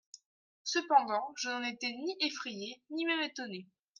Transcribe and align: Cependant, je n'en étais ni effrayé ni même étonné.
Cependant, 0.63 1.31
je 1.37 1.49
n'en 1.49 1.61
étais 1.61 1.91
ni 1.91 2.15
effrayé 2.21 2.81
ni 2.89 3.05
même 3.05 3.21
étonné. 3.21 3.67